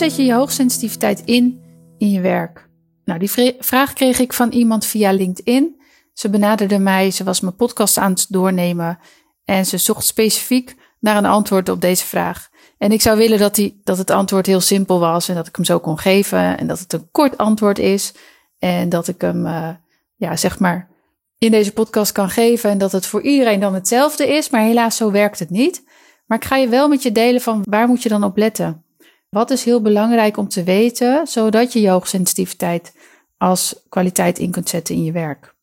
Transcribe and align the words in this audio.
zet 0.00 0.16
je 0.16 0.24
je 0.24 0.34
hoogsensitiviteit 0.34 1.22
in 1.24 1.60
in 1.98 2.10
je 2.10 2.20
werk? 2.20 2.68
Nou, 3.04 3.18
die 3.18 3.54
vraag 3.58 3.92
kreeg 3.92 4.18
ik 4.18 4.32
van 4.32 4.50
iemand 4.50 4.86
via 4.86 5.12
LinkedIn. 5.12 5.80
Ze 6.12 6.30
benaderde 6.30 6.78
mij, 6.78 7.10
ze 7.10 7.24
was 7.24 7.40
mijn 7.40 7.56
podcast 7.56 7.98
aan 7.98 8.10
het 8.10 8.26
doornemen 8.28 8.98
en 9.44 9.66
ze 9.66 9.78
zocht 9.78 10.04
specifiek 10.04 10.76
naar 11.00 11.16
een 11.16 11.26
antwoord 11.26 11.68
op 11.68 11.80
deze 11.80 12.04
vraag. 12.04 12.48
En 12.78 12.92
ik 12.92 13.00
zou 13.00 13.18
willen 13.18 13.38
dat, 13.38 13.54
die, 13.54 13.80
dat 13.84 13.98
het 13.98 14.10
antwoord 14.10 14.46
heel 14.46 14.60
simpel 14.60 15.00
was 15.00 15.28
en 15.28 15.34
dat 15.34 15.46
ik 15.46 15.56
hem 15.56 15.64
zo 15.64 15.78
kon 15.78 15.98
geven 15.98 16.58
en 16.58 16.66
dat 16.66 16.78
het 16.78 16.92
een 16.92 17.08
kort 17.10 17.36
antwoord 17.36 17.78
is 17.78 18.14
en 18.58 18.88
dat 18.88 19.08
ik 19.08 19.20
hem, 19.20 19.46
uh, 19.46 19.68
ja, 20.16 20.36
zeg 20.36 20.58
maar, 20.58 20.88
in 21.38 21.50
deze 21.50 21.72
podcast 21.72 22.12
kan 22.12 22.30
geven 22.30 22.70
en 22.70 22.78
dat 22.78 22.92
het 22.92 23.06
voor 23.06 23.22
iedereen 23.22 23.60
dan 23.60 23.74
hetzelfde 23.74 24.28
is. 24.28 24.50
Maar 24.50 24.62
helaas, 24.62 24.96
zo 24.96 25.10
werkt 25.10 25.38
het 25.38 25.50
niet. 25.50 25.84
Maar 26.26 26.38
ik 26.38 26.44
ga 26.44 26.56
je 26.56 26.68
wel 26.68 26.88
met 26.88 27.02
je 27.02 27.12
delen 27.12 27.40
van 27.40 27.62
waar 27.64 27.88
moet 27.88 28.02
je 28.02 28.08
dan 28.08 28.24
op 28.24 28.36
letten? 28.36 28.84
Wat 29.30 29.50
is 29.50 29.64
heel 29.64 29.82
belangrijk 29.82 30.36
om 30.36 30.48
te 30.48 30.62
weten, 30.62 31.26
zodat 31.26 31.72
je 31.72 31.80
je 31.80 31.88
hoogsensitiviteit 31.88 32.92
als 33.38 33.74
kwaliteit 33.88 34.38
in 34.38 34.50
kunt 34.50 34.68
zetten 34.68 34.94
in 34.94 35.04
je 35.04 35.12
werk? 35.12 35.54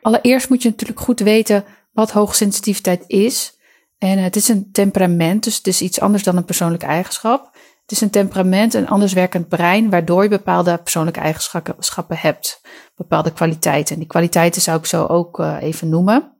Allereerst 0.00 0.48
moet 0.48 0.62
je 0.62 0.68
natuurlijk 0.68 1.00
goed 1.00 1.20
weten 1.20 1.64
wat 1.92 2.10
hoogsensitiviteit 2.10 3.04
is. 3.06 3.58
En 3.98 4.18
het 4.18 4.36
is 4.36 4.48
een 4.48 4.72
temperament, 4.72 5.44
dus 5.44 5.56
het 5.56 5.66
is 5.66 5.82
iets 5.82 6.00
anders 6.00 6.22
dan 6.22 6.36
een 6.36 6.44
persoonlijke 6.44 6.86
eigenschap. 6.86 7.50
Het 7.82 7.92
is 7.92 8.00
een 8.00 8.10
temperament, 8.10 8.74
een 8.74 8.88
anders 8.88 9.12
werkend 9.12 9.48
brein, 9.48 9.90
waardoor 9.90 10.22
je 10.22 10.28
bepaalde 10.28 10.78
persoonlijke 10.78 11.20
eigenschappen 11.20 12.16
hebt, 12.18 12.60
bepaalde 12.96 13.32
kwaliteiten. 13.32 13.94
En 13.94 14.00
die 14.00 14.10
kwaliteiten 14.10 14.62
zou 14.62 14.78
ik 14.78 14.86
zo 14.86 15.06
ook 15.06 15.38
uh, 15.38 15.56
even 15.60 15.88
noemen. 15.88 16.32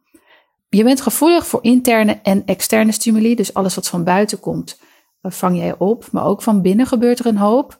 Je 0.68 0.84
bent 0.84 1.00
gevoelig 1.00 1.46
voor 1.46 1.62
interne 1.62 2.20
en 2.22 2.42
externe 2.46 2.92
stimuli, 2.92 3.34
dus 3.34 3.54
alles 3.54 3.74
wat 3.74 3.88
van 3.88 4.04
buiten 4.04 4.40
komt, 4.40 4.78
vang 5.22 5.56
jij 5.56 5.78
op. 5.78 6.08
Maar 6.10 6.24
ook 6.24 6.42
van 6.42 6.62
binnen 6.62 6.86
gebeurt 6.86 7.18
er 7.18 7.26
een 7.26 7.36
hoop 7.36 7.78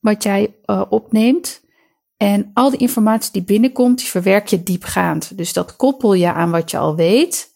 wat 0.00 0.22
jij 0.22 0.56
uh, 0.66 0.82
opneemt. 0.88 1.64
En 2.16 2.50
al 2.54 2.70
die 2.70 2.78
informatie 2.78 3.32
die 3.32 3.44
binnenkomt, 3.44 3.98
die 3.98 4.06
verwerk 4.06 4.46
je 4.46 4.62
diepgaand. 4.62 5.36
Dus 5.36 5.52
dat 5.52 5.76
koppel 5.76 6.14
je 6.14 6.32
aan 6.32 6.50
wat 6.50 6.70
je 6.70 6.78
al 6.78 6.96
weet. 6.96 7.54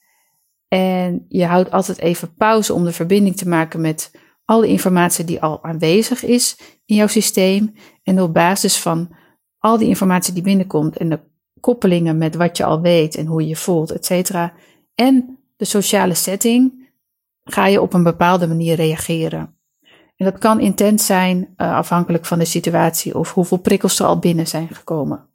En 0.68 1.24
je 1.28 1.44
houdt 1.44 1.70
altijd 1.70 1.98
even 1.98 2.34
pauze 2.34 2.74
om 2.74 2.84
de 2.84 2.92
verbinding 2.92 3.36
te 3.36 3.48
maken 3.48 3.80
met 3.80 4.10
alle 4.44 4.66
informatie 4.66 5.24
die 5.24 5.42
al 5.42 5.64
aanwezig 5.64 6.24
is 6.24 6.58
in 6.86 6.96
jouw 6.96 7.06
systeem. 7.06 7.74
En 8.02 8.20
op 8.20 8.34
basis 8.34 8.78
van 8.78 9.16
al 9.58 9.78
die 9.78 9.88
informatie 9.88 10.34
die 10.34 10.42
binnenkomt 10.42 10.96
en 10.96 11.08
de 11.08 11.20
koppelingen 11.60 12.18
met 12.18 12.34
wat 12.34 12.56
je 12.56 12.64
al 12.64 12.80
weet 12.80 13.14
en 13.14 13.26
hoe 13.26 13.42
je 13.42 13.48
je 13.48 13.56
voelt, 13.56 13.90
et 13.90 14.04
cetera. 14.04 14.52
En 14.94 15.38
de 15.56 15.64
sociale 15.64 16.14
setting, 16.14 16.79
ga 17.44 17.66
je 17.66 17.80
op 17.80 17.92
een 17.92 18.02
bepaalde 18.02 18.46
manier 18.46 18.74
reageren. 18.74 19.58
En 20.16 20.26
dat 20.26 20.38
kan 20.38 20.60
intens 20.60 21.06
zijn, 21.06 21.38
uh, 21.56 21.74
afhankelijk 21.74 22.26
van 22.26 22.38
de 22.38 22.44
situatie 22.44 23.18
of 23.18 23.32
hoeveel 23.34 23.58
prikkels 23.58 23.98
er 23.98 24.06
al 24.06 24.18
binnen 24.18 24.46
zijn 24.46 24.68
gekomen. 24.68 25.28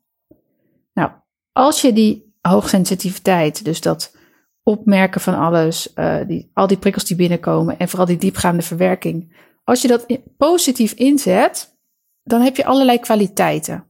Nou, 0.94 1.12
als 1.52 1.81
je 1.81 1.94
die 1.94 2.34
hoogsensitiviteit, 2.42 3.66
dus 3.66 3.81
dat 3.81 4.16
opmerken 4.64 5.22
van 5.22 5.38
alles, 5.38 5.94
uh, 5.95 6.17
die, 6.28 6.52
al 6.53 6.67
die 6.67 6.78
prikkels 6.78 7.06
die 7.06 7.16
binnenkomen 7.16 7.80
en 7.80 7.89
vooral 7.89 8.08
die 8.08 8.17
diepgaande 8.17 8.62
verwerking. 8.62 9.36
Als 9.64 9.81
je 9.81 9.88
dat 9.88 10.06
positief 10.38 10.92
inzet, 10.92 11.78
dan 12.23 12.42
heb 12.42 12.56
je 12.56 12.66
allerlei 12.66 13.00
kwaliteiten. 13.00 13.86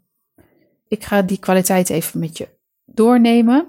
Ik 0.88 1.04
ga 1.04 1.22
die 1.22 1.40
kwaliteiten 1.40 1.96
even 1.96 2.20
met 2.20 2.38
je 2.38 2.48
doornemen. 2.86 3.68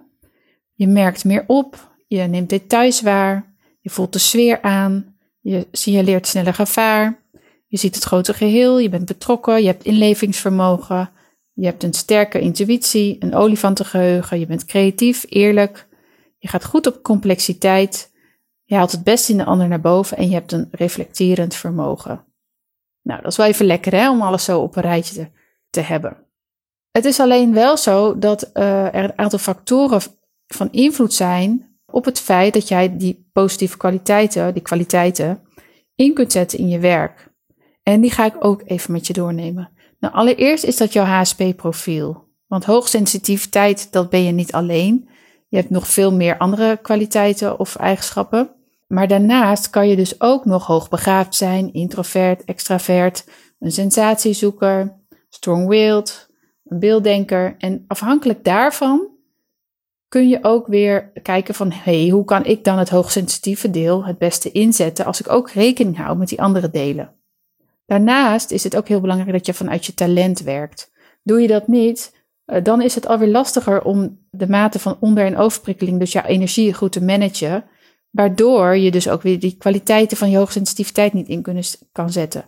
Je 0.75 0.86
merkt 0.86 1.25
meer 1.25 1.44
op, 1.47 1.97
je 2.06 2.22
neemt 2.22 2.48
details 2.48 3.00
waar, 3.00 3.56
je 3.87 3.92
voelt 3.92 4.12
de 4.12 4.19
sfeer 4.19 4.62
aan, 4.62 5.17
je 5.41 5.67
signaleert 5.73 6.27
sneller 6.27 6.55
gevaar, 6.55 7.23
je 7.67 7.79
ziet 7.79 7.95
het 7.95 8.05
grote 8.05 8.34
geheel, 8.34 8.78
je 8.78 8.89
bent 8.89 9.06
betrokken, 9.06 9.60
je 9.60 9.66
hebt 9.66 9.84
inlevingsvermogen, 9.84 11.10
je 11.53 11.66
hebt 11.66 11.83
een 11.83 11.93
sterke 11.93 12.41
intuïtie, 12.41 13.16
een 13.19 13.34
olifantengeheugen, 13.34 14.38
je 14.38 14.47
bent 14.47 14.65
creatief, 14.65 15.25
eerlijk, 15.28 15.88
je 16.38 16.49
gaat 16.49 16.65
goed 16.65 16.87
op 16.87 17.03
complexiteit. 17.03 18.12
Je 18.65 18.75
haalt 18.75 18.93
het 18.93 19.05
beste 19.05 19.33
in 19.33 19.38
de 19.38 19.44
ander 19.44 19.69
naar 19.69 19.81
boven 19.81 20.16
en 20.16 20.28
je 20.28 20.34
hebt 20.34 20.53
een 20.53 20.69
reflecterend 20.71 21.55
vermogen. 21.55 22.25
Nou, 23.03 23.22
dat 23.22 23.31
is 23.31 23.37
wel 23.37 23.47
even 23.47 23.66
lekker 23.66 23.93
hè, 23.93 24.10
om 24.10 24.22
alles 24.22 24.44
zo 24.44 24.60
op 24.60 24.77
een 24.77 24.83
rijtje 24.83 25.15
te, 25.15 25.31
te 25.71 25.81
hebben. 25.81 26.16
Het 26.91 27.05
is 27.05 27.21
alleen 27.21 27.53
wel 27.53 27.77
zo 27.77 28.19
dat 28.19 28.50
uh, 28.55 28.94
er 28.94 29.05
een 29.05 29.19
aantal 29.19 29.39
factoren 29.39 30.00
van 30.47 30.69
invloed 30.72 31.15
zijn 31.15 31.75
op 31.97 32.05
het 32.05 32.21
feit 32.21 32.53
dat 32.53 32.69
jij 32.69 32.97
die 32.97 33.29
positieve 33.33 33.77
kwaliteiten, 33.77 34.53
die 34.55 34.62
kwaliteiten, 34.62 35.43
in 35.95 36.15
kunt 36.15 36.33
zetten 36.33 36.59
in 36.59 36.69
je 36.69 36.79
werk. 36.79 37.33
En 37.83 38.01
die 38.01 38.11
ga 38.11 38.25
ik 38.25 38.45
ook 38.45 38.62
even 38.65 38.93
met 38.93 39.07
je 39.07 39.12
doornemen. 39.12 39.71
Nou, 40.01 40.15
allereerst 40.15 40.65
is 40.65 40.77
dat 40.77 40.93
jouw 40.93 41.05
HSP-profiel. 41.05 42.25
Want 42.47 42.65
hoogsensitiviteit, 42.65 43.93
dat 43.93 44.11
ben 44.11 44.25
je 44.25 44.33
niet 44.33 44.53
alleen. 44.53 45.09
Je 45.49 45.57
hebt 45.57 45.71
nog 45.71 45.89
veel 45.89 46.12
meer 46.12 46.39
andere 46.39 46.79
kwaliteiten 46.83 47.59
of 47.59 47.77
eigenschappen. 47.77 48.51
Maar 48.87 49.09
daarnaast 49.09 49.71
kan 49.71 49.89
je 49.89 49.97
dus 49.97 50.21
ook 50.21 50.45
nog 50.45 50.67
hoogbegaafd 50.67 51.34
zijn, 51.34 51.73
introvert, 51.73 52.45
extravert, 52.45 53.25
een 53.59 53.73
sensatiezoeker, 53.73 55.03
strong-willed, 55.28 56.31
een 56.65 56.78
beelddenker. 56.78 57.55
En 57.59 57.84
afhankelijk 57.87 58.45
daarvan 58.45 59.16
kun 60.09 60.28
je 60.28 60.39
ook 60.43 60.67
weer 60.67 61.12
kijken 61.22 61.55
van, 61.55 61.72
hey, 61.72 62.09
hoe 62.09 62.25
kan 62.25 62.44
ik 62.44 62.65
dan 62.65 62.78
het 62.78 62.89
hoogsensitieve 62.89 63.71
deel 63.71 64.05
het 64.05 64.19
beste 64.19 64.50
inzetten 64.53 65.05
als 65.05 65.21
ik 65.21 65.31
ook 65.31 65.50
rekening 65.50 65.97
hou 65.97 66.17
met 66.17 66.28
die 66.28 66.43
andere 66.43 66.71
delen. 66.71 67.15
Daarnaast 67.87 68.50
is 68.50 68.65
het 68.65 68.77
ook 68.77 68.89
heel 68.89 69.00
belangrijk 69.00 69.33
dat 69.33 69.47
je 69.47 69.55
vanuit 69.55 69.87
je 69.87 69.95
talent 69.95 70.41
werkt. 70.41 70.93
Doe 71.22 71.41
je 71.41 71.49
dat 71.49 71.69
niet, 71.69 72.25
eh, 72.45 72.65
dan 72.65 72.83
is 72.83 72.95
het 72.95 73.06
alweer 73.06 73.28
lastiger 73.28 73.83
om 73.83 74.19
de 74.31 74.49
mate 74.49 74.78
van 74.78 74.97
onder- 75.00 75.27
en 75.27 75.37
overprikkeling, 75.37 75.99
dus 75.99 76.12
jouw 76.12 76.25
energie 76.25 76.75
goed 76.75 76.93
te 76.93 77.05
managen, 77.05 77.65
waardoor 78.11 78.77
je 78.77 78.91
dus 78.91 79.09
ook 79.09 79.22
weer 79.22 79.41
die 79.41 79.56
kwaliteiten 79.59 80.16
van 80.16 80.31
je 80.31 80.37
hoogsensitiviteit 80.37 81.12
niet 81.12 81.28
in 81.28 81.43
kunnen, 81.43 81.65
kan 81.93 82.11
zetten. 82.11 82.45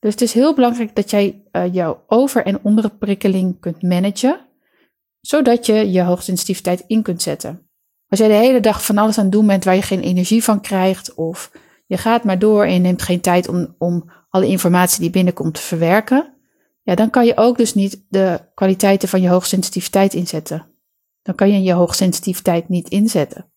Dus 0.00 0.12
het 0.12 0.20
is 0.20 0.32
heel 0.32 0.54
belangrijk 0.54 0.94
dat 0.94 1.10
jij 1.10 1.42
uh, 1.52 1.74
jouw 1.74 2.04
over- 2.06 2.44
en 2.44 2.58
onderprikkeling 2.62 3.60
kunt 3.60 3.82
managen, 3.82 4.40
zodat 5.20 5.66
je 5.66 5.90
je 5.90 6.02
hoogsensitiviteit 6.02 6.84
in 6.86 7.02
kunt 7.02 7.22
zetten. 7.22 7.68
Als 8.08 8.18
jij 8.18 8.28
de 8.28 8.34
hele 8.34 8.60
dag 8.60 8.84
van 8.84 8.98
alles 8.98 9.18
aan 9.18 9.24
het 9.24 9.32
doen 9.32 9.46
bent 9.46 9.64
waar 9.64 9.74
je 9.74 9.82
geen 9.82 10.00
energie 10.00 10.44
van 10.44 10.60
krijgt, 10.60 11.14
of 11.14 11.50
je 11.86 11.96
gaat 11.96 12.24
maar 12.24 12.38
door 12.38 12.64
en 12.64 12.72
je 12.72 12.78
neemt 12.78 13.02
geen 13.02 13.20
tijd 13.20 13.48
om, 13.48 13.74
om 13.78 14.10
alle 14.28 14.46
informatie 14.46 15.00
die 15.00 15.10
binnenkomt 15.10 15.54
te 15.54 15.60
verwerken, 15.60 16.34
ja, 16.82 16.94
dan 16.94 17.10
kan 17.10 17.26
je 17.26 17.36
ook 17.36 17.56
dus 17.56 17.74
niet 17.74 18.04
de 18.08 18.40
kwaliteiten 18.54 19.08
van 19.08 19.20
je 19.20 19.28
hoogsensitiviteit 19.28 20.14
inzetten. 20.14 20.66
Dan 21.22 21.34
kan 21.34 21.52
je 21.52 21.62
je 21.62 21.72
hoogsensitiviteit 21.72 22.68
niet 22.68 22.88
inzetten. 22.88 23.52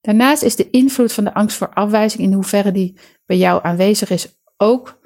Daarnaast 0.00 0.42
is 0.42 0.56
de 0.56 0.70
invloed 0.70 1.12
van 1.12 1.24
de 1.24 1.34
angst 1.34 1.56
voor 1.56 1.74
afwijzing, 1.74 2.22
in 2.22 2.32
hoeverre 2.32 2.72
die 2.72 2.98
bij 3.26 3.36
jou 3.36 3.64
aanwezig 3.64 4.10
is, 4.10 4.38
ook, 4.56 5.00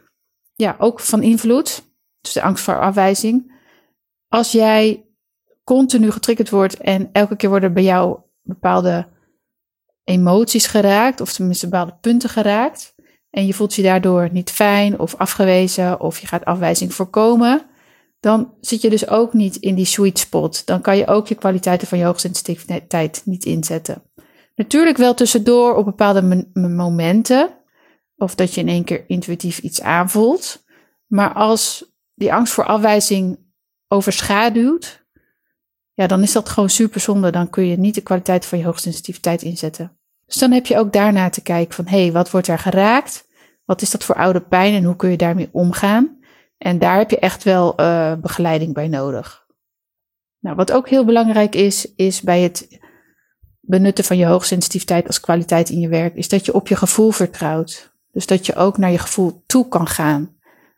ja, 0.54 0.76
ook 0.78 1.00
van 1.00 1.22
invloed. 1.22 1.82
Dus 2.20 2.32
de 2.32 2.42
angst 2.42 2.64
voor 2.64 2.80
afwijzing. 2.80 3.52
Als 4.28 4.52
jij 4.52 5.07
continu 5.68 6.10
getriggerd 6.10 6.50
wordt 6.50 6.76
en 6.76 7.08
elke 7.12 7.36
keer 7.36 7.48
worden 7.48 7.72
bij 7.72 7.82
jou 7.82 8.18
bepaalde 8.42 9.06
emoties 10.04 10.66
geraakt, 10.66 11.20
of 11.20 11.32
tenminste 11.32 11.68
bepaalde 11.68 11.96
punten 12.00 12.28
geraakt, 12.28 12.94
en 13.30 13.46
je 13.46 13.54
voelt 13.54 13.74
je 13.74 13.82
daardoor 13.82 14.28
niet 14.32 14.50
fijn 14.50 14.98
of 14.98 15.14
afgewezen 15.14 16.00
of 16.00 16.18
je 16.18 16.26
gaat 16.26 16.44
afwijzing 16.44 16.94
voorkomen, 16.94 17.62
dan 18.20 18.54
zit 18.60 18.80
je 18.80 18.90
dus 18.90 19.08
ook 19.08 19.32
niet 19.32 19.56
in 19.56 19.74
die 19.74 19.84
sweet 19.84 20.18
spot. 20.18 20.66
Dan 20.66 20.80
kan 20.80 20.96
je 20.96 21.06
ook 21.06 21.26
je 21.26 21.34
kwaliteiten 21.34 21.88
van 21.88 21.98
je 21.98 22.04
hoogsensitiviteit 22.04 23.22
niet 23.24 23.44
inzetten. 23.44 24.02
Natuurlijk 24.54 24.96
wel 24.96 25.14
tussendoor 25.14 25.74
op 25.74 25.84
bepaalde 25.84 26.48
momenten, 26.52 27.50
of 28.16 28.34
dat 28.34 28.54
je 28.54 28.60
in 28.60 28.68
één 28.68 28.84
keer 28.84 29.04
intuïtief 29.06 29.58
iets 29.58 29.82
aanvoelt. 29.82 30.64
Maar 31.06 31.32
als 31.32 31.84
die 32.14 32.32
angst 32.32 32.52
voor 32.52 32.64
afwijzing 32.64 33.38
overschaduwt, 33.88 35.06
ja, 35.98 36.06
dan 36.06 36.22
is 36.22 36.32
dat 36.32 36.48
gewoon 36.48 36.70
super 36.70 37.00
zonde. 37.00 37.30
Dan 37.30 37.50
kun 37.50 37.66
je 37.66 37.78
niet 37.78 37.94
de 37.94 38.00
kwaliteit 38.00 38.46
van 38.46 38.58
je 38.58 38.64
hoogsensitiviteit 38.64 39.42
inzetten. 39.42 39.98
Dus 40.26 40.36
dan 40.36 40.50
heb 40.50 40.66
je 40.66 40.78
ook 40.78 40.92
daarna 40.92 41.30
te 41.30 41.42
kijken 41.42 41.74
van, 41.74 41.86
hé, 41.86 42.02
hey, 42.02 42.12
wat 42.12 42.30
wordt 42.30 42.48
er 42.48 42.58
geraakt? 42.58 43.28
Wat 43.64 43.82
is 43.82 43.90
dat 43.90 44.04
voor 44.04 44.14
oude 44.14 44.40
pijn 44.40 44.74
en 44.74 44.84
hoe 44.84 44.96
kun 44.96 45.10
je 45.10 45.16
daarmee 45.16 45.48
omgaan? 45.52 46.18
En 46.58 46.78
daar 46.78 46.98
heb 46.98 47.10
je 47.10 47.18
echt 47.18 47.42
wel 47.42 47.80
uh, 47.80 48.12
begeleiding 48.14 48.74
bij 48.74 48.88
nodig. 48.88 49.46
Nou, 50.40 50.56
wat 50.56 50.72
ook 50.72 50.88
heel 50.88 51.04
belangrijk 51.04 51.54
is, 51.54 51.94
is 51.94 52.20
bij 52.20 52.40
het 52.40 52.80
benutten 53.60 54.04
van 54.04 54.16
je 54.16 54.26
hoogsensitiviteit 54.26 55.06
als 55.06 55.20
kwaliteit 55.20 55.70
in 55.70 55.80
je 55.80 55.88
werk, 55.88 56.14
is 56.14 56.28
dat 56.28 56.44
je 56.44 56.54
op 56.54 56.68
je 56.68 56.76
gevoel 56.76 57.10
vertrouwt. 57.10 57.92
Dus 58.12 58.26
dat 58.26 58.46
je 58.46 58.54
ook 58.54 58.78
naar 58.78 58.90
je 58.90 58.98
gevoel 58.98 59.42
toe 59.46 59.68
kan 59.68 59.86
gaan. 59.86 60.36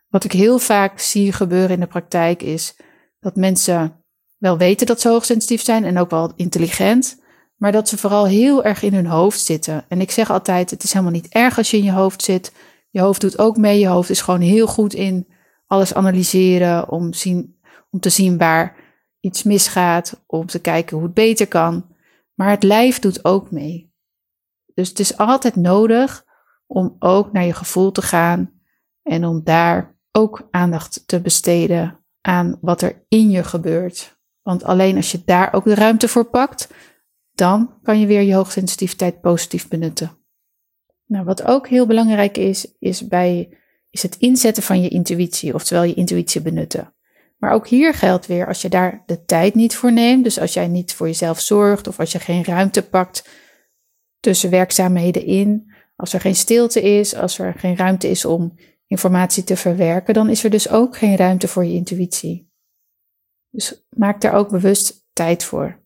Wat 0.09 0.23
ik 0.23 0.31
heel 0.31 0.59
vaak 0.59 0.99
zie 0.99 1.31
gebeuren 1.31 1.69
in 1.69 1.79
de 1.79 1.87
praktijk 1.87 2.41
is 2.41 2.75
dat 3.19 3.35
mensen 3.35 4.00
wel 4.41 4.57
weten 4.57 4.87
dat 4.87 5.01
ze 5.01 5.09
hoogsensitief 5.09 5.61
zijn 5.61 5.83
en 5.83 5.97
ook 5.97 6.09
wel 6.09 6.31
intelligent, 6.35 7.21
maar 7.55 7.71
dat 7.71 7.89
ze 7.89 7.97
vooral 7.97 8.25
heel 8.25 8.63
erg 8.63 8.81
in 8.83 8.93
hun 8.93 9.05
hoofd 9.05 9.39
zitten. 9.39 9.85
En 9.87 10.01
ik 10.01 10.11
zeg 10.11 10.31
altijd: 10.31 10.69
het 10.69 10.83
is 10.83 10.93
helemaal 10.93 11.13
niet 11.13 11.27
erg 11.27 11.57
als 11.57 11.71
je 11.71 11.77
in 11.77 11.83
je 11.83 11.91
hoofd 11.91 12.23
zit. 12.23 12.53
Je 12.89 13.01
hoofd 13.01 13.21
doet 13.21 13.39
ook 13.39 13.57
mee. 13.57 13.79
Je 13.79 13.87
hoofd 13.87 14.09
is 14.09 14.21
gewoon 14.21 14.41
heel 14.41 14.67
goed 14.67 14.93
in 14.93 15.27
alles 15.67 15.93
analyseren 15.93 16.89
om, 16.89 17.13
zien, 17.13 17.59
om 17.89 17.99
te 17.99 18.09
zien 18.09 18.37
waar 18.37 18.75
iets 19.19 19.43
misgaat, 19.43 20.23
om 20.25 20.45
te 20.45 20.59
kijken 20.59 20.95
hoe 20.95 21.05
het 21.05 21.13
beter 21.13 21.47
kan. 21.47 21.85
Maar 22.33 22.49
het 22.49 22.63
lijf 22.63 22.99
doet 22.99 23.25
ook 23.25 23.51
mee. 23.51 23.93
Dus 24.73 24.89
het 24.89 24.99
is 24.99 25.17
altijd 25.17 25.55
nodig 25.55 26.25
om 26.67 26.95
ook 26.99 27.31
naar 27.31 27.45
je 27.45 27.53
gevoel 27.53 27.91
te 27.91 28.01
gaan 28.01 28.51
en 29.03 29.25
om 29.25 29.43
daar 29.43 29.95
ook 30.11 30.47
aandacht 30.51 31.03
te 31.05 31.21
besteden 31.21 31.99
aan 32.21 32.57
wat 32.61 32.81
er 32.81 33.05
in 33.07 33.29
je 33.29 33.43
gebeurt. 33.43 34.19
Want 34.41 34.63
alleen 34.63 34.95
als 34.95 35.11
je 35.11 35.21
daar 35.25 35.53
ook 35.53 35.63
de 35.63 35.75
ruimte 35.75 36.07
voor 36.07 36.25
pakt, 36.25 36.69
dan 37.31 37.73
kan 37.83 37.99
je 37.99 38.05
weer 38.05 38.21
je 38.21 38.33
hoogsensitiviteit 38.33 39.21
positief 39.21 39.67
benutten. 39.67 40.17
Nou, 41.05 41.25
wat 41.25 41.43
ook 41.43 41.67
heel 41.67 41.85
belangrijk 41.85 42.37
is, 42.37 42.75
is, 42.79 43.07
bij, 43.07 43.57
is 43.89 44.03
het 44.03 44.17
inzetten 44.17 44.63
van 44.63 44.81
je 44.81 44.89
intuïtie, 44.89 45.53
oftewel 45.53 45.83
je 45.83 45.93
intuïtie 45.93 46.41
benutten. 46.41 46.93
Maar 47.37 47.51
ook 47.51 47.67
hier 47.67 47.93
geldt 47.93 48.27
weer, 48.27 48.47
als 48.47 48.61
je 48.61 48.69
daar 48.69 49.03
de 49.05 49.23
tijd 49.23 49.55
niet 49.55 49.75
voor 49.75 49.91
neemt, 49.91 50.23
dus 50.23 50.39
als 50.39 50.53
jij 50.53 50.67
niet 50.67 50.93
voor 50.93 51.07
jezelf 51.07 51.39
zorgt 51.39 51.87
of 51.87 51.99
als 51.99 52.11
je 52.11 52.19
geen 52.19 52.43
ruimte 52.43 52.83
pakt 52.83 53.29
tussen 54.19 54.49
werkzaamheden 54.49 55.25
in, 55.25 55.73
als 55.95 56.13
er 56.13 56.19
geen 56.19 56.35
stilte 56.35 56.81
is, 56.81 57.15
als 57.15 57.39
er 57.39 57.53
geen 57.53 57.75
ruimte 57.75 58.09
is 58.09 58.25
om 58.25 58.55
informatie 58.87 59.43
te 59.43 59.57
verwerken, 59.57 60.13
dan 60.13 60.29
is 60.29 60.43
er 60.43 60.49
dus 60.49 60.69
ook 60.69 60.97
geen 60.97 61.15
ruimte 61.15 61.47
voor 61.47 61.65
je 61.65 61.73
intuïtie. 61.73 62.50
Dus 63.51 63.85
maak 63.89 64.21
daar 64.21 64.33
ook 64.33 64.49
bewust 64.49 65.07
tijd 65.13 65.43
voor. 65.43 65.79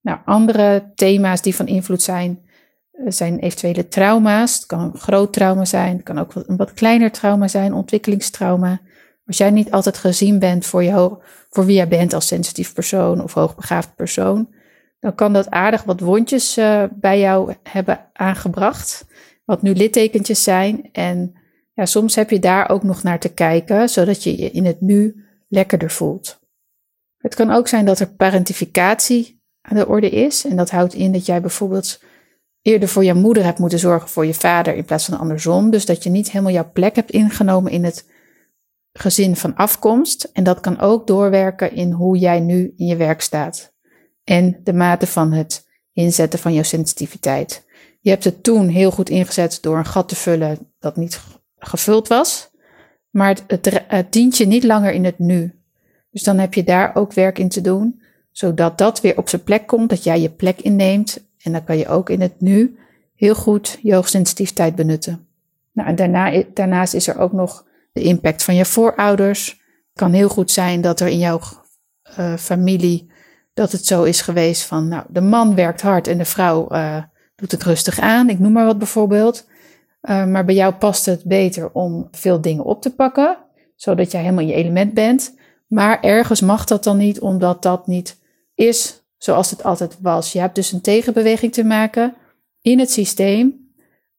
Nou, 0.00 0.18
andere 0.24 0.92
thema's 0.94 1.42
die 1.42 1.54
van 1.54 1.66
invloed 1.66 2.02
zijn, 2.02 2.48
eh, 2.90 3.04
zijn 3.08 3.38
eventuele 3.38 3.88
trauma's. 3.88 4.54
Het 4.54 4.66
kan 4.66 4.80
een 4.80 4.98
groot 4.98 5.32
trauma 5.32 5.64
zijn, 5.64 5.96
het 5.96 6.04
kan 6.04 6.18
ook 6.18 6.34
een 6.34 6.56
wat 6.56 6.74
kleiner 6.74 7.10
trauma 7.10 7.48
zijn, 7.48 7.74
ontwikkelingstrauma. 7.74 8.80
Als 9.26 9.36
jij 9.36 9.50
niet 9.50 9.70
altijd 9.70 9.98
gezien 9.98 10.38
bent 10.38 10.66
voor, 10.66 11.22
voor 11.50 11.66
wie 11.66 11.76
jij 11.76 11.88
bent 11.88 12.12
als 12.12 12.26
sensitief 12.26 12.72
persoon 12.74 13.22
of 13.22 13.34
hoogbegaafd 13.34 13.94
persoon, 13.94 14.54
dan 15.00 15.14
kan 15.14 15.32
dat 15.32 15.50
aardig 15.50 15.82
wat 15.82 16.00
wondjes 16.00 16.58
uh, 16.58 16.84
bij 16.92 17.20
jou 17.20 17.54
hebben 17.62 18.06
aangebracht, 18.12 19.06
wat 19.44 19.62
nu 19.62 19.74
littekentjes 19.74 20.42
zijn. 20.42 20.88
En 20.92 21.34
ja, 21.72 21.86
soms 21.86 22.14
heb 22.14 22.30
je 22.30 22.38
daar 22.38 22.68
ook 22.68 22.82
nog 22.82 23.02
naar 23.02 23.18
te 23.18 23.28
kijken, 23.28 23.88
zodat 23.88 24.22
je 24.22 24.40
je 24.40 24.50
in 24.50 24.64
het 24.64 24.80
nu 24.80 25.24
lekkerder 25.48 25.90
voelt. 25.90 26.41
Het 27.22 27.34
kan 27.34 27.50
ook 27.50 27.68
zijn 27.68 27.84
dat 27.84 27.98
er 27.98 28.14
parentificatie 28.14 29.42
aan 29.60 29.76
de 29.76 29.88
orde 29.88 30.10
is. 30.10 30.44
En 30.44 30.56
dat 30.56 30.70
houdt 30.70 30.94
in 30.94 31.12
dat 31.12 31.26
jij 31.26 31.40
bijvoorbeeld 31.40 32.00
eerder 32.62 32.88
voor 32.88 33.04
je 33.04 33.14
moeder 33.14 33.44
hebt 33.44 33.58
moeten 33.58 33.78
zorgen 33.78 34.08
voor 34.08 34.26
je 34.26 34.34
vader 34.34 34.74
in 34.74 34.84
plaats 34.84 35.04
van 35.04 35.18
andersom. 35.18 35.70
Dus 35.70 35.86
dat 35.86 36.02
je 36.02 36.10
niet 36.10 36.30
helemaal 36.30 36.52
jouw 36.52 36.70
plek 36.72 36.96
hebt 36.96 37.10
ingenomen 37.10 37.72
in 37.72 37.84
het 37.84 38.10
gezin 38.92 39.36
van 39.36 39.54
afkomst. 39.54 40.30
En 40.32 40.44
dat 40.44 40.60
kan 40.60 40.80
ook 40.80 41.06
doorwerken 41.06 41.72
in 41.72 41.90
hoe 41.90 42.18
jij 42.18 42.40
nu 42.40 42.72
in 42.76 42.86
je 42.86 42.96
werk 42.96 43.20
staat. 43.20 43.74
En 44.24 44.60
de 44.64 44.72
mate 44.72 45.06
van 45.06 45.32
het 45.32 45.66
inzetten 45.92 46.38
van 46.38 46.52
jouw 46.52 46.62
sensitiviteit. 46.62 47.64
Je 48.00 48.10
hebt 48.10 48.24
het 48.24 48.42
toen 48.42 48.68
heel 48.68 48.90
goed 48.90 49.10
ingezet 49.10 49.58
door 49.60 49.76
een 49.76 49.86
gat 49.86 50.08
te 50.08 50.16
vullen 50.16 50.72
dat 50.78 50.96
niet 50.96 51.20
gevuld 51.58 52.08
was. 52.08 52.50
Maar 53.10 53.28
het, 53.28 53.44
het, 53.46 53.82
het 53.86 54.12
dient 54.12 54.36
je 54.36 54.46
niet 54.46 54.64
langer 54.64 54.92
in 54.92 55.04
het 55.04 55.18
nu. 55.18 55.61
Dus 56.12 56.22
dan 56.22 56.38
heb 56.38 56.54
je 56.54 56.64
daar 56.64 56.94
ook 56.94 57.12
werk 57.12 57.38
in 57.38 57.48
te 57.48 57.60
doen, 57.60 58.02
zodat 58.30 58.78
dat 58.78 59.00
weer 59.00 59.18
op 59.18 59.28
zijn 59.28 59.42
plek 59.42 59.66
komt, 59.66 59.90
dat 59.90 60.04
jij 60.04 60.20
je 60.20 60.30
plek 60.30 60.60
inneemt. 60.60 61.24
En 61.42 61.52
dan 61.52 61.64
kan 61.64 61.78
je 61.78 61.88
ook 61.88 62.10
in 62.10 62.20
het 62.20 62.40
nu 62.40 62.78
heel 63.14 63.34
goed 63.34 63.78
je 63.82 63.94
hoogsensitiviteit 63.94 64.74
benutten. 64.74 65.26
Nou, 65.72 65.88
en 65.88 65.96
daarna, 65.96 66.42
daarnaast 66.54 66.94
is 66.94 67.08
er 67.08 67.18
ook 67.18 67.32
nog 67.32 67.66
de 67.92 68.02
impact 68.02 68.42
van 68.42 68.54
je 68.54 68.64
voorouders. 68.64 69.48
Het 69.48 70.00
kan 70.00 70.12
heel 70.12 70.28
goed 70.28 70.50
zijn 70.50 70.80
dat 70.80 71.00
er 71.00 71.08
in 71.08 71.18
jouw 71.18 71.40
uh, 72.18 72.36
familie 72.36 73.10
dat 73.54 73.72
het 73.72 73.86
zo 73.86 74.02
is 74.02 74.20
geweest 74.20 74.62
van, 74.62 74.88
nou, 74.88 75.04
de 75.08 75.20
man 75.20 75.54
werkt 75.54 75.80
hard 75.80 76.06
en 76.06 76.18
de 76.18 76.24
vrouw 76.24 76.68
uh, 76.72 77.02
doet 77.36 77.50
het 77.50 77.62
rustig 77.62 78.00
aan. 78.00 78.28
Ik 78.28 78.38
noem 78.38 78.52
maar 78.52 78.66
wat 78.66 78.78
bijvoorbeeld. 78.78 79.46
Uh, 80.02 80.26
maar 80.26 80.44
bij 80.44 80.54
jou 80.54 80.74
past 80.74 81.06
het 81.06 81.24
beter 81.24 81.70
om 81.72 82.08
veel 82.10 82.40
dingen 82.40 82.64
op 82.64 82.82
te 82.82 82.94
pakken, 82.94 83.38
zodat 83.76 84.10
jij 84.10 84.20
helemaal 84.20 84.42
in 84.42 84.48
je 84.48 84.54
element 84.54 84.94
bent. 84.94 85.34
Maar 85.72 86.00
ergens 86.00 86.40
mag 86.40 86.64
dat 86.64 86.84
dan 86.84 86.96
niet, 86.96 87.20
omdat 87.20 87.62
dat 87.62 87.86
niet 87.86 88.18
is 88.54 89.02
zoals 89.18 89.50
het 89.50 89.64
altijd 89.64 89.98
was. 90.00 90.32
Je 90.32 90.38
hebt 90.38 90.54
dus 90.54 90.72
een 90.72 90.80
tegenbeweging 90.80 91.52
te 91.52 91.64
maken 91.64 92.14
in 92.60 92.78
het 92.78 92.90
systeem. 92.90 93.72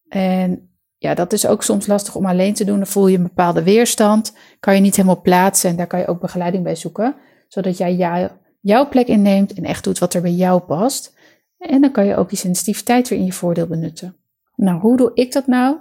En 0.10 0.70
ja, 0.98 1.14
dat 1.14 1.34
is 1.34 1.46
ook 1.46 1.64
soms 1.64 1.88
lastig 1.88 2.16
om 2.16 2.26
alleen 2.26 2.54
te 2.54 2.64
doen. 2.64 2.78
Dan 2.78 2.88
voel 2.88 3.08
je 3.08 3.18
een 3.18 3.24
bepaalde 3.24 3.64
weerstand. 3.64 4.34
Kan 4.60 4.76
je 4.76 4.82
niet 4.82 4.96
helemaal 4.96 5.22
plaatsen 5.22 5.70
en 5.70 5.76
daar 5.76 5.88
kan 5.88 6.00
je 6.00 6.08
ook 6.08 6.22
begeleiding 6.22 6.64
bij 6.64 6.76
zoeken. 6.76 7.16
Zodat 7.48 7.78
jij 7.78 7.96
jou, 7.96 8.30
jouw 8.60 8.90
plek 8.90 9.08
inneemt 9.08 9.54
en 9.54 9.64
echt 9.64 9.84
doet 9.84 10.00
wat 10.00 10.14
er 10.14 10.22
bij 10.22 10.32
jou 10.32 10.62
past. 10.62 11.16
En 11.58 11.82
dan 11.82 11.92
kan 11.92 12.06
je 12.06 12.16
ook 12.16 12.30
die 12.30 12.38
sensitiviteit 12.38 13.10
weer 13.10 13.20
in 13.20 13.26
je 13.26 13.34
voordeel 13.34 13.68
benutten. 13.68 14.16
Nou, 14.56 14.80
hoe 14.80 14.98
doe 14.98 15.12
ik 15.14 15.32
dat 15.32 15.48
nou? 15.48 15.78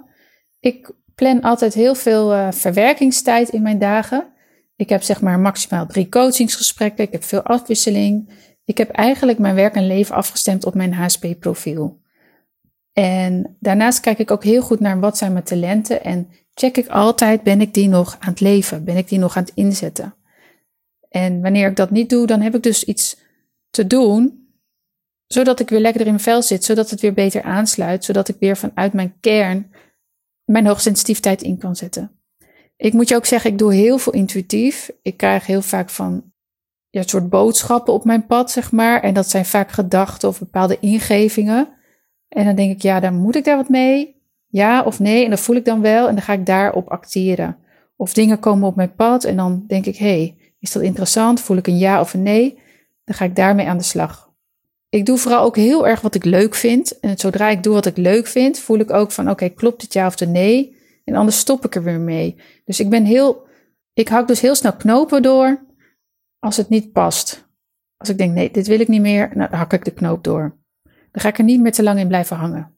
Ik 0.59 0.91
plan 1.15 1.41
altijd 1.41 1.73
heel 1.73 1.95
veel 1.95 2.33
uh, 2.33 2.51
verwerkingstijd 2.51 3.49
in 3.49 3.61
mijn 3.61 3.79
dagen. 3.79 4.32
Ik 4.75 4.89
heb 4.89 5.01
zeg 5.01 5.21
maar 5.21 5.39
maximaal 5.39 5.85
drie 5.85 6.09
coachingsgesprekken. 6.09 7.03
Ik 7.03 7.11
heb 7.11 7.23
veel 7.23 7.41
afwisseling. 7.41 8.29
Ik 8.65 8.77
heb 8.77 8.89
eigenlijk 8.89 9.39
mijn 9.39 9.55
werk 9.55 9.75
en 9.75 9.87
leven 9.87 10.15
afgestemd 10.15 10.65
op 10.65 10.73
mijn 10.73 10.93
HSP-profiel. 10.93 12.01
En 12.93 13.57
daarnaast 13.59 13.99
kijk 13.99 14.19
ik 14.19 14.31
ook 14.31 14.43
heel 14.43 14.61
goed 14.61 14.79
naar 14.79 14.99
wat 14.99 15.17
zijn 15.17 15.33
mijn 15.33 15.45
talenten 15.45 16.03
en 16.03 16.29
check 16.53 16.77
ik 16.77 16.87
altijd, 16.87 17.43
ben 17.43 17.61
ik 17.61 17.73
die 17.73 17.87
nog 17.87 18.15
aan 18.19 18.29
het 18.29 18.39
leven? 18.39 18.83
Ben 18.83 18.97
ik 18.97 19.07
die 19.07 19.19
nog 19.19 19.37
aan 19.37 19.43
het 19.43 19.51
inzetten? 19.55 20.15
En 21.09 21.41
wanneer 21.41 21.69
ik 21.69 21.75
dat 21.75 21.89
niet 21.89 22.09
doe, 22.09 22.27
dan 22.27 22.41
heb 22.41 22.55
ik 22.55 22.63
dus 22.63 22.83
iets 22.83 23.17
te 23.69 23.87
doen, 23.87 24.47
zodat 25.27 25.59
ik 25.59 25.69
weer 25.69 25.79
lekker 25.79 26.01
in 26.01 26.07
mijn 26.07 26.19
vel 26.19 26.41
zit, 26.41 26.63
zodat 26.63 26.89
het 26.89 27.01
weer 27.01 27.13
beter 27.13 27.41
aansluit, 27.41 28.05
zodat 28.05 28.27
ik 28.27 28.35
weer 28.39 28.57
vanuit 28.57 28.93
mijn 28.93 29.19
kern 29.19 29.71
mijn 30.45 30.67
hoogsensitiviteit 30.67 31.41
in 31.41 31.57
kan 31.57 31.75
zetten. 31.75 32.11
Ik 32.83 32.93
moet 32.93 33.09
je 33.09 33.15
ook 33.15 33.25
zeggen, 33.25 33.51
ik 33.51 33.57
doe 33.57 33.73
heel 33.73 33.97
veel 33.97 34.13
intuïtief. 34.13 34.91
Ik 35.01 35.17
krijg 35.17 35.45
heel 35.45 35.61
vaak 35.61 35.89
van 35.89 36.23
ja, 36.89 36.99
een 36.99 37.09
soort 37.09 37.29
boodschappen 37.29 37.93
op 37.93 38.05
mijn 38.05 38.25
pad, 38.25 38.51
zeg 38.51 38.71
maar. 38.71 39.01
En 39.01 39.13
dat 39.13 39.29
zijn 39.29 39.45
vaak 39.45 39.71
gedachten 39.71 40.29
of 40.29 40.39
bepaalde 40.39 40.77
ingevingen. 40.79 41.69
En 42.27 42.45
dan 42.45 42.55
denk 42.55 42.71
ik, 42.71 42.81
ja, 42.81 42.99
dan 42.99 43.15
moet 43.15 43.35
ik 43.35 43.43
daar 43.43 43.55
wat 43.55 43.69
mee. 43.69 44.21
Ja 44.47 44.83
of 44.83 44.99
nee. 44.99 45.23
En 45.23 45.29
dat 45.29 45.39
voel 45.39 45.55
ik 45.55 45.65
dan 45.65 45.81
wel. 45.81 46.07
En 46.07 46.13
dan 46.13 46.23
ga 46.23 46.33
ik 46.33 46.45
daarop 46.45 46.89
acteren. 46.89 47.57
Of 47.95 48.13
dingen 48.13 48.39
komen 48.39 48.67
op 48.67 48.75
mijn 48.75 48.95
pad. 48.95 49.23
En 49.23 49.35
dan 49.35 49.63
denk 49.67 49.85
ik, 49.85 49.97
hey, 49.97 50.37
is 50.59 50.71
dat 50.71 50.83
interessant? 50.83 51.41
Voel 51.41 51.57
ik 51.57 51.67
een 51.67 51.77
ja 51.77 51.99
of 51.99 52.13
een 52.13 52.23
nee? 52.23 52.59
Dan 53.03 53.15
ga 53.15 53.25
ik 53.25 53.35
daarmee 53.35 53.67
aan 53.67 53.77
de 53.77 53.83
slag. 53.83 54.31
Ik 54.89 55.05
doe 55.05 55.17
vooral 55.17 55.43
ook 55.43 55.55
heel 55.55 55.87
erg 55.87 56.01
wat 56.01 56.15
ik 56.15 56.25
leuk 56.25 56.55
vind. 56.55 56.99
En 56.99 57.17
zodra 57.17 57.49
ik 57.49 57.63
doe 57.63 57.73
wat 57.73 57.85
ik 57.85 57.97
leuk 57.97 58.27
vind, 58.27 58.59
voel 58.59 58.79
ik 58.79 58.91
ook 58.91 59.11
van, 59.11 59.29
oké, 59.29 59.49
klopt 59.49 59.81
het 59.81 59.93
ja 59.93 60.07
of 60.07 60.15
de 60.15 60.27
nee? 60.27 60.81
En 61.03 61.15
anders 61.15 61.39
stop 61.39 61.65
ik 61.65 61.75
er 61.75 61.83
weer 61.83 61.99
mee. 61.99 62.35
Dus 62.65 62.79
ik 62.79 62.89
ben 62.89 63.05
heel, 63.05 63.47
ik 63.93 64.07
hak 64.07 64.27
dus 64.27 64.41
heel 64.41 64.55
snel 64.55 64.75
knopen 64.75 65.21
door 65.21 65.65
als 66.39 66.57
het 66.57 66.69
niet 66.69 66.91
past. 66.91 67.47
Als 67.97 68.09
ik 68.09 68.17
denk, 68.17 68.33
nee, 68.33 68.51
dit 68.51 68.67
wil 68.67 68.79
ik 68.79 68.87
niet 68.87 69.01
meer, 69.01 69.31
nou, 69.33 69.49
dan 69.49 69.59
hak 69.59 69.73
ik 69.73 69.85
de 69.85 69.93
knoop 69.93 70.23
door. 70.23 70.57
Dan 70.83 71.21
ga 71.21 71.27
ik 71.27 71.37
er 71.37 71.43
niet 71.43 71.61
meer 71.61 71.71
te 71.71 71.83
lang 71.83 71.99
in 71.99 72.07
blijven 72.07 72.37
hangen. 72.37 72.75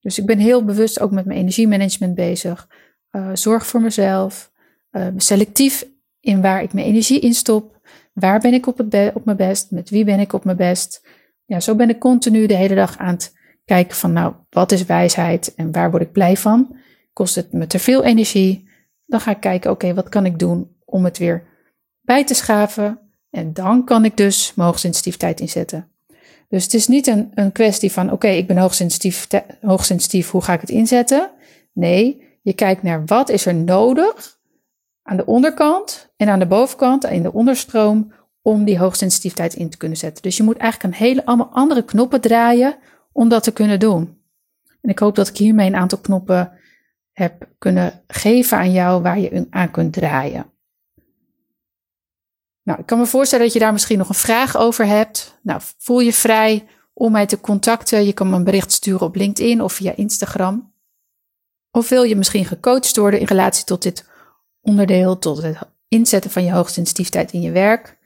Dus 0.00 0.18
ik 0.18 0.26
ben 0.26 0.38
heel 0.38 0.64
bewust 0.64 1.00
ook 1.00 1.10
met 1.10 1.24
mijn 1.24 1.38
energiemanagement 1.38 2.14
bezig. 2.14 2.68
Uh, 3.10 3.30
zorg 3.32 3.66
voor 3.66 3.80
mezelf. 3.80 4.52
Uh, 4.90 5.06
selectief 5.16 5.88
in 6.20 6.42
waar 6.42 6.62
ik 6.62 6.72
mijn 6.72 6.86
energie 6.86 7.20
in 7.20 7.34
stop. 7.34 7.80
Waar 8.12 8.40
ben 8.40 8.54
ik 8.54 8.66
op, 8.66 8.80
op 9.14 9.24
mijn 9.24 9.36
best? 9.36 9.70
Met 9.70 9.90
wie 9.90 10.04
ben 10.04 10.20
ik 10.20 10.32
op 10.32 10.44
mijn 10.44 10.56
best? 10.56 11.06
Ja, 11.44 11.60
zo 11.60 11.74
ben 11.74 11.88
ik 11.88 11.98
continu 11.98 12.46
de 12.46 12.54
hele 12.54 12.74
dag 12.74 12.98
aan 12.98 13.14
het 13.14 13.34
kijken 13.64 13.96
van, 13.96 14.12
nou, 14.12 14.34
wat 14.50 14.72
is 14.72 14.84
wijsheid 14.84 15.54
en 15.54 15.72
waar 15.72 15.90
word 15.90 16.02
ik 16.02 16.12
blij 16.12 16.36
van? 16.36 16.76
Kost 17.12 17.34
het 17.34 17.52
me 17.52 17.66
te 17.66 17.78
veel 17.78 18.04
energie? 18.04 18.68
Dan 19.06 19.20
ga 19.20 19.30
ik 19.30 19.40
kijken, 19.40 19.70
oké, 19.70 19.94
wat 19.94 20.08
kan 20.08 20.26
ik 20.26 20.38
doen 20.38 20.76
om 20.84 21.04
het 21.04 21.18
weer 21.18 21.44
bij 22.00 22.24
te 22.24 22.34
schaven? 22.34 22.98
En 23.30 23.52
dan 23.52 23.84
kan 23.84 24.04
ik 24.04 24.16
dus 24.16 24.54
mijn 24.54 24.68
hoogsensitiviteit 24.68 25.40
inzetten. 25.40 25.88
Dus 26.48 26.62
het 26.64 26.74
is 26.74 26.88
niet 26.88 27.06
een, 27.06 27.30
een 27.34 27.52
kwestie 27.52 27.92
van, 27.92 28.12
oké, 28.12 28.28
ik 28.28 28.46
ben 28.46 28.56
hoogsensitief, 28.56 29.26
hoogsensitief, 29.60 30.30
hoe 30.30 30.42
ga 30.42 30.52
ik 30.52 30.60
het 30.60 30.70
inzetten? 30.70 31.30
Nee, 31.72 32.22
je 32.42 32.52
kijkt 32.52 32.82
naar 32.82 33.04
wat 33.06 33.28
is 33.28 33.46
er 33.46 33.54
nodig 33.54 34.38
aan 35.02 35.16
de 35.16 35.26
onderkant 35.26 36.12
en 36.16 36.28
aan 36.28 36.38
de 36.38 36.46
bovenkant, 36.46 37.04
in 37.04 37.22
de 37.22 37.32
onderstroom, 37.32 38.12
om 38.42 38.64
die 38.64 38.78
hoogsensitiviteit 38.78 39.54
in 39.54 39.70
te 39.70 39.76
kunnen 39.76 39.98
zetten. 39.98 40.22
Dus 40.22 40.36
je 40.36 40.42
moet 40.42 40.56
eigenlijk 40.56 40.94
een 40.94 41.06
hele 41.06 41.24
allemaal 41.24 41.50
andere 41.52 41.84
knoppen 41.84 42.20
draaien 42.20 42.76
om 43.12 43.28
dat 43.28 43.42
te 43.42 43.52
kunnen 43.52 43.80
doen. 43.80 44.18
En 44.80 44.90
ik 44.90 44.98
hoop 44.98 45.14
dat 45.14 45.28
ik 45.28 45.36
hiermee 45.36 45.66
een 45.66 45.76
aantal 45.76 45.98
knoppen 45.98 46.52
heb 47.12 47.48
kunnen 47.58 48.02
geven 48.06 48.58
aan 48.58 48.72
jou 48.72 49.02
waar 49.02 49.18
je 49.18 49.46
aan 49.50 49.70
kunt 49.70 49.92
draaien. 49.92 50.52
Nou, 52.62 52.80
ik 52.80 52.86
kan 52.86 52.98
me 52.98 53.06
voorstellen 53.06 53.44
dat 53.44 53.54
je 53.54 53.60
daar 53.60 53.72
misschien 53.72 53.98
nog 53.98 54.08
een 54.08 54.14
vraag 54.14 54.56
over 54.56 54.86
hebt. 54.86 55.38
Nou, 55.42 55.60
voel 55.78 56.00
je 56.00 56.12
vrij 56.12 56.66
om 56.92 57.12
mij 57.12 57.26
te 57.26 57.40
contacten. 57.40 58.06
Je 58.06 58.12
kan 58.12 58.30
me 58.30 58.36
een 58.36 58.44
bericht 58.44 58.72
sturen 58.72 59.06
op 59.06 59.16
LinkedIn 59.16 59.62
of 59.62 59.72
via 59.72 59.96
Instagram. 59.96 60.74
Of 61.70 61.88
wil 61.88 62.02
je 62.02 62.16
misschien 62.16 62.44
gecoacht 62.44 62.96
worden 62.96 63.20
in 63.20 63.26
relatie 63.26 63.64
tot 63.64 63.82
dit 63.82 64.08
onderdeel, 64.60 65.18
tot 65.18 65.42
het 65.42 65.58
inzetten 65.88 66.30
van 66.30 66.44
je 66.44 66.52
hoogsensitiviteit 66.52 67.32
in 67.32 67.40
je 67.40 67.50
werk? 67.50 67.98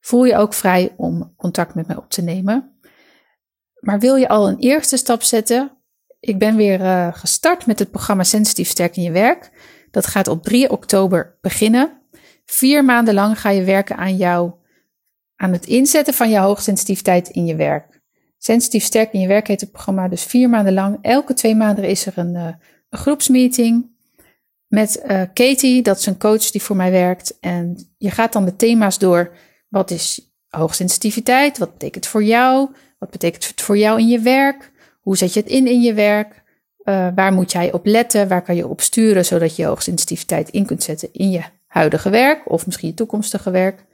Voel 0.00 0.24
je 0.24 0.36
ook 0.36 0.54
vrij 0.54 0.94
om 0.96 1.34
contact 1.36 1.74
met 1.74 1.86
mij 1.86 1.96
op 1.96 2.10
te 2.10 2.22
nemen. 2.22 2.78
Maar 3.80 3.98
wil 3.98 4.16
je 4.16 4.28
al 4.28 4.48
een 4.48 4.58
eerste 4.58 4.96
stap 4.96 5.22
zetten? 5.22 5.75
Ik 6.26 6.38
ben 6.38 6.56
weer 6.56 6.80
uh, 6.80 7.08
gestart 7.12 7.66
met 7.66 7.78
het 7.78 7.90
programma 7.90 8.24
Sensitief 8.24 8.68
Sterk 8.68 8.96
in 8.96 9.02
je 9.02 9.10
werk. 9.10 9.50
Dat 9.90 10.06
gaat 10.06 10.28
op 10.28 10.42
3 10.42 10.70
oktober 10.70 11.38
beginnen. 11.40 12.00
Vier 12.44 12.84
maanden 12.84 13.14
lang 13.14 13.40
ga 13.40 13.50
je 13.50 13.64
werken 13.64 13.96
aan 13.96 14.16
jou, 14.16 14.52
aan 15.36 15.52
het 15.52 15.66
inzetten 15.66 16.14
van 16.14 16.30
je 16.30 16.38
hoogsensitiviteit 16.38 17.28
in 17.28 17.46
je 17.46 17.54
werk. 17.54 18.00
Sensitief 18.38 18.84
Sterk 18.84 19.12
in 19.12 19.20
je 19.20 19.26
werk 19.26 19.46
heet 19.46 19.60
het 19.60 19.70
programma 19.72 20.08
dus 20.08 20.22
vier 20.22 20.48
maanden 20.48 20.72
lang. 20.72 20.98
Elke 21.02 21.34
twee 21.34 21.54
maanden 21.54 21.84
is 21.84 22.06
er 22.06 22.18
een, 22.18 22.34
uh, 22.34 22.48
een 22.90 22.98
groepsmeeting 22.98 23.90
met 24.66 25.02
uh, 25.06 25.22
Katie, 25.34 25.82
dat 25.82 25.98
is 25.98 26.06
een 26.06 26.18
coach 26.18 26.50
die 26.50 26.62
voor 26.62 26.76
mij 26.76 26.90
werkt. 26.90 27.38
En 27.40 27.88
je 27.98 28.10
gaat 28.10 28.32
dan 28.32 28.44
de 28.44 28.56
thema's 28.56 28.98
door. 28.98 29.32
Wat 29.68 29.90
is 29.90 30.30
hoogsensitiviteit? 30.48 31.58
Wat 31.58 31.72
betekent 31.72 32.04
het 32.04 32.12
voor 32.12 32.24
jou? 32.24 32.70
Wat 32.98 33.10
betekent 33.10 33.48
het 33.48 33.62
voor 33.62 33.78
jou 33.78 34.00
in 34.00 34.08
je 34.08 34.20
werk? 34.20 34.74
Hoe 35.06 35.16
zet 35.16 35.34
je 35.34 35.40
het 35.40 35.48
in 35.48 35.66
in 35.66 35.80
je 35.80 35.94
werk? 35.94 36.42
Uh, 36.84 37.08
waar 37.14 37.32
moet 37.32 37.52
jij 37.52 37.72
op 37.72 37.86
letten? 37.86 38.28
Waar 38.28 38.42
kan 38.42 38.56
je 38.56 38.68
op 38.68 38.80
sturen 38.80 39.24
zodat 39.24 39.56
je 39.56 39.64
hoogsensitiviteit 39.64 40.50
in 40.50 40.66
kunt 40.66 40.82
zetten 40.82 41.08
in 41.12 41.30
je 41.30 41.42
huidige 41.66 42.10
werk 42.10 42.50
of 42.50 42.66
misschien 42.66 42.88
je 42.88 42.94
toekomstige 42.94 43.50
werk? 43.50 43.84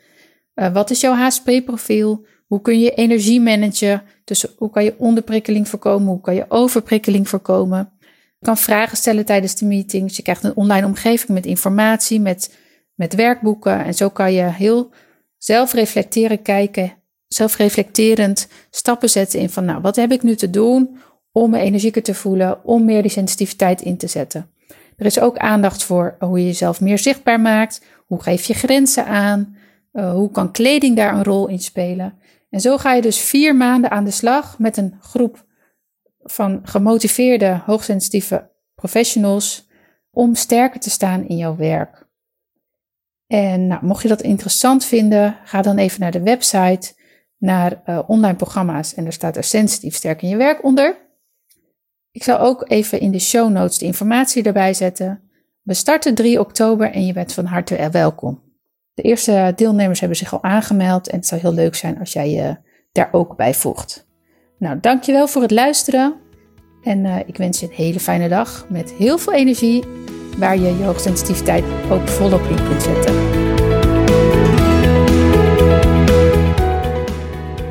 Uh, 0.55 0.73
wat 0.73 0.91
is 0.91 1.01
jouw 1.01 1.15
HSP-profiel? 1.15 2.27
Hoe 2.47 2.61
kun 2.61 2.81
je 2.81 2.95
energie 2.95 3.41
managen? 3.41 4.03
Dus 4.25 4.47
hoe 4.57 4.71
kan 4.71 4.85
je 4.85 4.95
onderprikkeling 4.99 5.69
voorkomen? 5.69 6.09
Hoe 6.09 6.21
kan 6.21 6.35
je 6.35 6.45
overprikkeling 6.49 7.29
voorkomen? 7.29 7.93
Kan 8.41 8.57
vragen 8.57 8.97
stellen 8.97 9.25
tijdens 9.25 9.55
de 9.55 9.67
meetings. 9.67 10.17
Je 10.17 10.23
krijgt 10.23 10.45
een 10.45 10.57
online 10.57 10.87
omgeving 10.87 11.29
met 11.29 11.47
informatie, 11.47 12.21
met, 12.21 12.57
met 12.95 13.15
werkboeken. 13.15 13.85
En 13.85 13.95
zo 13.95 14.09
kan 14.09 14.33
je 14.33 14.43
heel 14.43 14.91
zelfreflecteren 15.39 16.43
kijken, 16.43 16.93
zelfreflecterend 17.35 18.49
stappen 18.71 19.11
zetten 19.11 19.41
in 19.41 19.51
van, 19.51 19.65
nou, 19.65 19.81
wat 19.81 19.97
heb 19.97 20.13
ik 20.13 20.23
nu 20.23 20.35
te 20.35 20.51
doen 20.51 20.99
om 21.33 21.51
me 21.51 21.59
energieker 21.59 22.03
te 22.03 22.15
voelen, 22.15 22.65
om 22.65 22.85
meer 22.85 23.03
die 23.03 23.11
sensitiviteit 23.11 23.81
in 23.81 23.97
te 23.97 24.07
zetten. 24.07 24.51
Er 24.97 25.07
is 25.07 25.21
ook 25.21 25.37
aandacht 25.37 25.85
voor 25.85 26.17
hoe 26.19 26.39
je 26.39 26.45
jezelf 26.45 26.81
meer 26.81 26.99
zichtbaar 26.99 27.41
maakt, 27.41 27.85
hoe 28.07 28.23
geef 28.23 28.45
je 28.45 28.55
grenzen 28.55 29.07
aan, 29.07 29.57
uh, 29.93 30.13
hoe 30.13 30.31
kan 30.31 30.53
kleding 30.53 30.97
daar 30.97 31.15
een 31.15 31.25
rol 31.25 31.49
in 31.49 31.59
spelen. 31.59 32.19
En 32.51 32.61
zo 32.61 32.77
ga 32.77 32.93
je 32.95 33.03
dus 33.03 33.21
vier 33.21 33.57
maanden 33.57 33.91
aan 33.91 34.05
de 34.05 34.11
slag 34.11 34.59
met 34.59 34.77
een 34.77 34.95
groep 35.01 35.45
van 36.23 36.61
gemotiveerde, 36.63 37.61
hoogsensitieve 37.65 38.51
professionals 38.75 39.69
om 40.11 40.35
sterker 40.35 40.81
te 40.81 40.91
staan 40.91 41.29
in 41.29 41.37
jouw 41.37 41.57
werk. 41.57 42.07
En 43.27 43.67
nou, 43.67 43.85
mocht 43.85 44.03
je 44.03 44.09
dat 44.09 44.23
interessant 44.23 44.85
vinden, 44.85 45.39
ga 45.45 45.63
dan 45.63 45.79
even 45.79 46.01
naar 46.01 46.11
de 46.11 46.23
website, 46.23 46.95
naar 47.43 47.83
uh, 47.87 47.99
online 48.07 48.37
programma's 48.37 48.95
en 48.95 49.03
daar 49.03 49.13
staat 49.13 49.37
er 49.37 49.45
sensitief 49.45 49.95
sterk 49.95 50.23
in 50.23 50.29
je 50.29 50.37
werk 50.37 50.65
onder. 50.65 50.97
Ik 52.11 52.23
zal 52.23 52.39
ook 52.39 52.71
even 52.71 53.01
in 53.01 53.11
de 53.11 53.19
show 53.19 53.51
notes 53.51 53.79
de 53.79 53.85
informatie 53.85 54.43
erbij 54.43 54.75
zetten. 54.75 55.21
We 55.63 55.75
starten 55.75 56.15
3 56.15 56.41
oktober 56.41 56.91
en 56.91 57.07
je 57.07 57.13
bent 57.13 57.33
van 57.33 57.45
harte 57.45 57.89
welkom. 57.91 58.43
De 58.95 59.03
eerste 59.03 59.53
deelnemers 59.57 60.01
hebben 60.01 60.19
zich 60.19 60.33
al 60.33 60.43
aangemeld 60.43 61.09
en 61.09 61.17
het 61.17 61.27
zou 61.27 61.41
heel 61.41 61.55
leuk 61.55 61.75
zijn 61.75 61.99
als 61.99 62.13
jij 62.13 62.31
je 62.31 62.57
daar 62.93 63.09
ook 63.13 63.37
bij 63.37 63.55
voegt. 63.55 64.09
Nou, 64.59 64.81
dankjewel 64.81 65.29
voor 65.29 65.43
het 65.43 65.51
luisteren 65.51 66.15
en 66.83 67.05
uh, 67.05 67.19
ik 67.27 67.37
wens 67.37 67.61
je 67.61 67.67
een 67.67 67.73
hele 67.73 68.01
fijne 68.01 68.29
dag 68.29 68.67
met 68.69 68.93
heel 68.93 69.19
veel 69.19 69.33
energie 69.33 69.85
waar 70.39 70.59
je 70.59 70.77
je 70.77 70.85
hoogsensitiviteit 70.85 71.65
ook 71.91 72.09
volop 72.09 72.43
in 72.43 72.69
kunt 72.69 72.83
zetten. 72.83 73.32